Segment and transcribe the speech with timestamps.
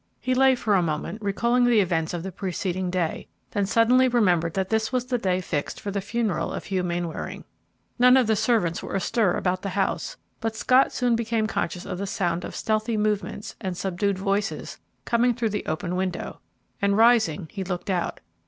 [0.19, 4.55] He lay for a moment recalling the events of the preceding day, then suddenly remembered
[4.55, 7.43] that this was the day fixed for the funeral of Hugh Mainwaring.
[7.99, 11.99] None of the servants were astir about the house, but Scott soon became conscious of
[11.99, 16.39] the sound of stealthy movements and subdued voices coming through the open window,
[16.81, 18.21] and, rising, he looked out.